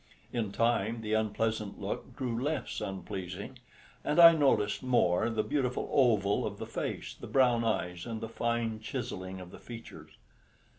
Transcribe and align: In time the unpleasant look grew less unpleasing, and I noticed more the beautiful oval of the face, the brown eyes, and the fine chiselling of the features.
In 0.33 0.51
time 0.51 1.01
the 1.01 1.13
unpleasant 1.13 1.79
look 1.79 2.15
grew 2.15 2.41
less 2.41 2.81
unpleasing, 2.83 3.59
and 4.03 4.19
I 4.19 4.31
noticed 4.31 4.81
more 4.81 5.29
the 5.29 5.43
beautiful 5.43 5.87
oval 5.93 6.43
of 6.43 6.57
the 6.57 6.65
face, 6.65 7.13
the 7.13 7.27
brown 7.27 7.63
eyes, 7.63 8.07
and 8.07 8.19
the 8.19 8.27
fine 8.27 8.79
chiselling 8.79 9.39
of 9.39 9.51
the 9.51 9.59
features. 9.59 10.13